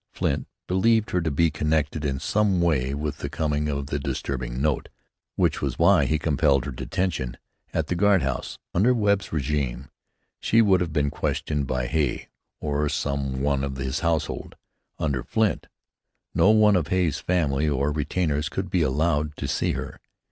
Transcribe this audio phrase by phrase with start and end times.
[0.09, 4.59] Flint believed her to be connected in some way with the coming of the disturbing
[4.59, 4.89] note,
[5.35, 7.37] which was why he compelled her detention
[7.71, 8.57] at the guard house.
[8.73, 9.89] Under Webb's régime
[10.39, 12.29] she would have been questioned by Hay,
[12.59, 14.55] or some one of his household.
[14.97, 15.67] Under Flint,
[16.33, 19.99] no one of Hay's family or retainers could be allowed to see her.